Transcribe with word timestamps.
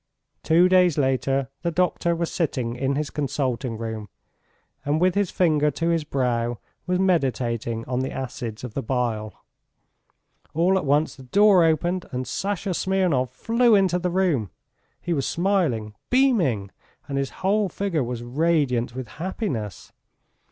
Two 0.43 0.67
days 0.67 0.97
later 0.97 1.47
the 1.61 1.69
doctor 1.69 2.15
was 2.15 2.31
sitting 2.31 2.75
in 2.75 2.95
his 2.95 3.11
consulting 3.11 3.77
room, 3.77 4.09
and 4.83 4.99
with 4.99 5.13
his 5.13 5.29
finger 5.29 5.69
to 5.69 5.89
his 5.89 6.03
brow 6.03 6.57
was 6.87 6.97
meditating 6.97 7.85
on 7.85 7.99
the 7.99 8.09
acids 8.11 8.63
of 8.63 8.73
the 8.73 8.81
bile. 8.81 9.45
All 10.55 10.75
at 10.79 10.85
once 10.85 11.15
the 11.17 11.21
door 11.21 11.63
opened 11.63 12.07
and 12.11 12.27
Sasha 12.27 12.71
Smirnov 12.73 13.29
flew 13.29 13.75
into 13.75 13.99
the 13.99 14.09
room. 14.09 14.49
He 14.99 15.13
was 15.13 15.27
smiling, 15.27 15.93
beaming, 16.09 16.71
and 17.07 17.19
his 17.19 17.29
whole 17.45 17.69
figure 17.69 18.03
was 18.03 18.23
radiant 18.23 18.95
with 18.95 19.07
happiness. 19.07 19.91